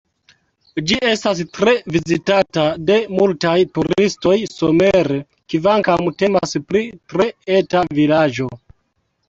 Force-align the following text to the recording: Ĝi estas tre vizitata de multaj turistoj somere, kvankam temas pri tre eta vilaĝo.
Ĝi 0.91 0.95
estas 1.09 1.41
tre 1.57 1.73
vizitata 1.95 2.63
de 2.91 2.97
multaj 3.19 3.53
turistoj 3.79 4.35
somere, 4.55 5.21
kvankam 5.57 6.11
temas 6.25 6.61
pri 6.73 6.85
tre 7.15 7.31
eta 7.63 7.89
vilaĝo. 8.03 8.53